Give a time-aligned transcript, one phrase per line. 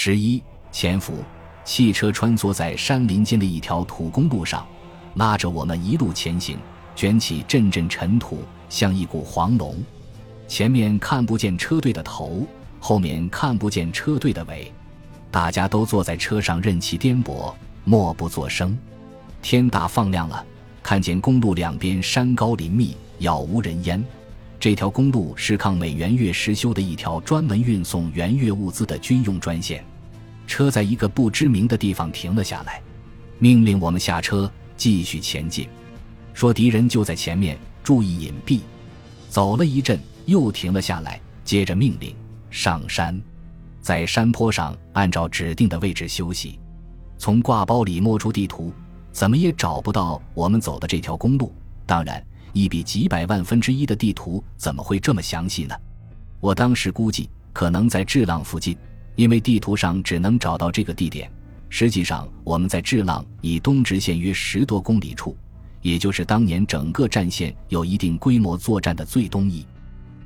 [0.00, 1.24] 十一潜伏，
[1.64, 4.64] 汽车穿梭在山林间的一条土公路上，
[5.14, 6.56] 拉着我们一路前行，
[6.94, 9.76] 卷起阵阵尘土，像一股黄龙。
[10.46, 12.46] 前面看不见车队的头，
[12.78, 14.72] 后面看不见车队的尾，
[15.32, 17.52] 大家都坐在车上任其颠簸，
[17.82, 18.78] 默不作声。
[19.42, 20.46] 天大放亮了，
[20.80, 24.00] 看见公路两边山高林密，杳无人烟。
[24.60, 29.84] 这条公路是抗美援越时修的一条专门运送援越物资的军用专线。
[30.48, 32.82] 车在一个不知名的地方停了下来，
[33.38, 35.68] 命令我们下车继续前进，
[36.34, 38.62] 说敌人就在前面，注意隐蔽。
[39.28, 42.16] 走了一阵，又停了下来，接着命令
[42.50, 43.20] 上山，
[43.80, 46.58] 在山坡上按照指定的位置休息。
[47.18, 48.72] 从挂包里摸出地图，
[49.12, 51.54] 怎么也找不到我们走的这条公路。
[51.86, 52.20] 当然。
[52.54, 55.76] 一笔几百万分之一的地图怎么会这么详细呢？
[56.40, 58.76] 我当时估计可能在智浪附近，
[59.18, 61.28] 因为地图上只能找到这个地点。
[61.68, 65.36] 实际上，我们在智浪以东直线约十多公里处，
[65.82, 69.66] 也就是当年整个战线有一定规模作战的最东翼。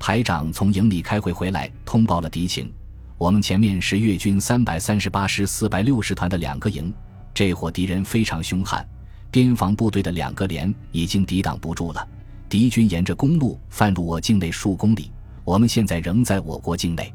[0.00, 2.68] 排长从营里开会回来，通报了敌情。
[3.16, 6.92] 我们前面是越军三百三十八师四百六十团的两个营，
[7.32, 8.84] 这伙敌人非常凶悍。
[9.30, 12.04] 边防部队的两个连已经抵挡不住了，
[12.48, 15.12] 敌军沿着公路犯入我境内数公里。
[15.44, 17.14] 我们现在仍在我国境内，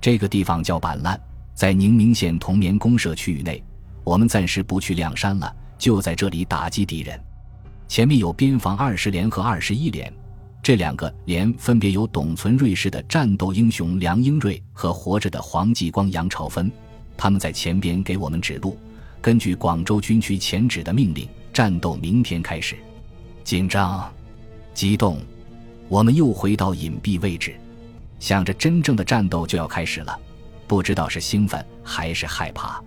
[0.00, 1.20] 这个地方叫板烂，
[1.54, 3.62] 在宁明县同棉公社区域内。
[4.04, 7.20] 我们暂时不去亮山了，就在这里打击敌人。
[7.86, 10.12] 前面有边防二十连和二十一连，
[10.62, 16.70] 这两个连分别有董存瑞式的战斗英雄梁英瑞和活着的黄继光、杨朝芬，
[17.16, 18.78] 他们在前边给我们指路。
[19.20, 21.28] 根据广州军区前指的命令。
[21.50, 22.76] 战斗明天开始，
[23.42, 24.08] 紧张、
[24.74, 25.18] 激动，
[25.88, 27.56] 我们又回到隐蔽位置，
[28.18, 30.18] 想着真正的战斗就要开始了，
[30.66, 32.82] 不知道是兴奋还是害怕。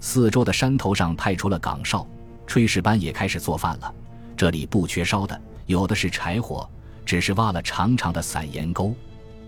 [0.00, 2.06] 四周的山头上派出了岗哨，
[2.46, 3.94] 炊事班也开始做饭了。
[4.36, 6.68] 这里不缺烧的，有的是柴火，
[7.04, 8.94] 只是挖了长长的散盐沟。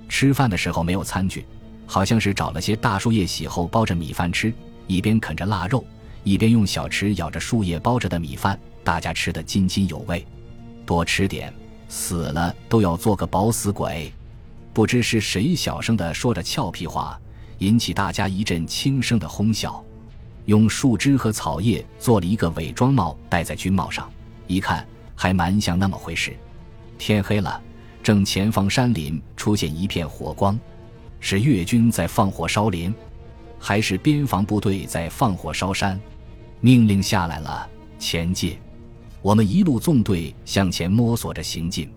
[0.08, 1.44] 吃饭的时候没有餐具，
[1.86, 4.52] 好像是找了些大树叶洗后包着米饭吃，
[4.86, 5.84] 一边啃着腊肉。
[6.24, 10.26] 一边用小匙咬着树叶包着的米饭，大家吃得津津有味。
[10.84, 11.52] 多吃点，
[11.88, 14.12] 死了都要做个饱死鬼。
[14.78, 17.20] 不知是谁小声的说着俏皮话，
[17.58, 19.84] 引起大家一阵轻声的哄笑。
[20.44, 24.08] 用树枝和草叶做了一个伪装帽，戴在军帽上，
[24.46, 26.32] 一看还蛮像那么回事。
[26.96, 27.60] 天黑了，
[28.04, 30.56] 正前方山林出现一片火光，
[31.18, 32.94] 是越军在放火烧林，
[33.58, 36.00] 还是边防部队在放火烧山？
[36.60, 37.68] 命令下来了，
[37.98, 38.56] 前进！
[39.22, 41.90] 我们一路纵队向前摸索着行进。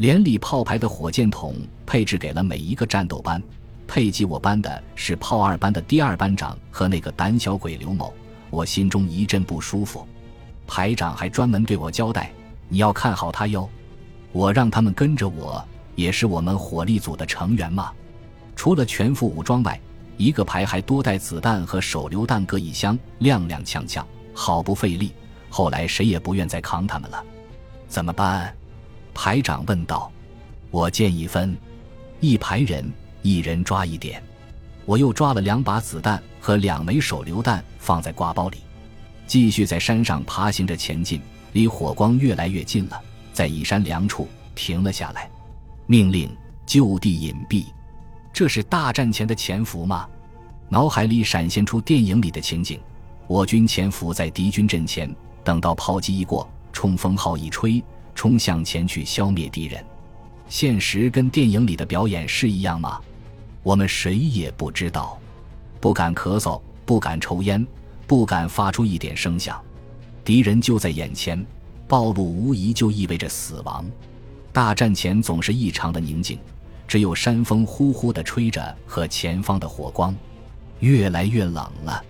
[0.00, 3.42] 连里炮排的火箭筒配置给了每一个战斗班，
[3.86, 8.10] 配给我班的是炮二班的第二班长和那个胆小鬼刘某。
[8.48, 10.08] 我心中一阵不舒服。
[10.66, 12.32] 排长还专门对我交代
[12.66, 13.68] ：“你要看好他哟。”
[14.32, 15.62] 我让他们跟着我，
[15.96, 17.92] 也是我们火力组的成员嘛。
[18.56, 19.78] 除了全副武装外，
[20.16, 25.12] 一个排还多带子弹和手榴弹各一箱，踉踉跄跄，好不费力。
[25.50, 27.22] 后来谁也不愿再扛他们了，
[27.86, 28.56] 怎么办？
[29.22, 30.10] 排长问道。
[30.70, 31.54] 我建议分
[32.20, 34.22] 一排人，一人抓一点。
[34.86, 38.56] 我又抓了两把子弹和两枚手榴弹放在挂包里，
[39.26, 41.20] 继续在山上爬行着前进。
[41.52, 42.98] 离火光越来越近了，
[43.30, 45.28] 在一山梁处停了下来，
[45.84, 47.66] 命令就地隐蔽。
[48.32, 50.08] 这是大战前的潜伏吗？
[50.70, 52.80] 脑海里闪现出电影里的情景：
[53.26, 55.14] 我军潜伏在敌军阵前，
[55.44, 57.84] 等到炮击一过，冲锋号一吹，
[58.20, 59.82] 冲向前去消灭敌人。
[60.46, 63.00] 现实跟电影里的表演是一样吗？
[63.62, 65.18] 我们谁也不知道，
[65.80, 67.66] 不敢咳嗽，不敢抽烟，
[68.06, 69.58] 不敢发出一点声响。
[70.22, 71.42] 敌人就在眼前，
[71.88, 73.86] 暴露无疑就意味着死亡。
[74.52, 76.38] 大战前总是异常的宁静。
[76.86, 80.14] 只有山风呼呼地吹着，和前方的火光，
[80.80, 82.04] 越来越冷了。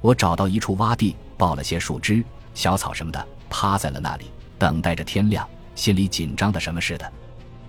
[0.00, 4.26] 我找到一处洼地，抱了些树枝、小草什么的，趴在了那里，
[4.58, 7.12] 等待着天亮，心里紧张的什么似的。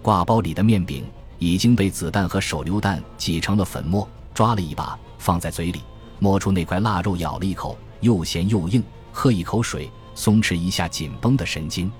[0.02, 1.06] 挂包里的面饼
[1.38, 5.82] 已经被子弹和手榴弹挤成了粉末，抓了一把，放在嘴里，
[6.20, 11.92] 摸出那块腊肉，咬了一口，又咸又硬，喝一口水，松弛一下紧绷的神经。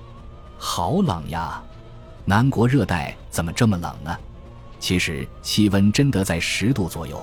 [0.58, 1.62] 好冷呀！
[2.26, 4.16] 南国热带怎么这么冷呢？
[4.78, 7.22] 其实气温真的在十度左右，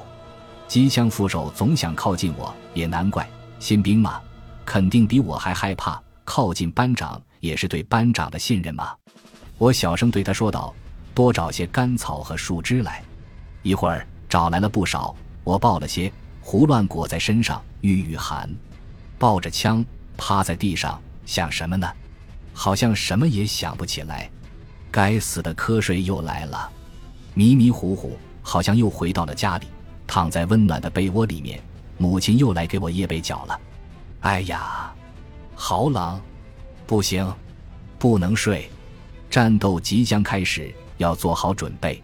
[0.67, 3.27] 机枪副手总想靠近我，也难怪，
[3.59, 4.21] 新兵嘛，
[4.65, 8.93] 肯定比我还害怕靠近班长，也是对班长的信任嘛。
[9.57, 10.73] 我小声对他说道
[11.13, 13.03] ：“多找些干草和树枝来。”
[13.63, 16.11] 一会儿找来了不少，我抱了些，
[16.41, 18.49] 胡乱裹在身上，御御寒。
[19.17, 19.83] 抱着枪
[20.15, 21.87] 趴在地上，想什么呢？
[22.53, 24.29] 好像什么也想不起来。
[24.91, 26.69] 该死的瞌睡又来了，
[27.33, 29.67] 迷迷糊糊，好像又回到了家里，
[30.05, 31.61] 躺在温暖的被窝里面。
[31.97, 33.59] 母亲又来给我掖被角了。
[34.21, 34.93] 哎呀，
[35.55, 36.21] 好冷！
[36.87, 37.31] 不行，
[37.99, 38.69] 不能睡，
[39.29, 42.01] 战斗即将开始，要做好准备。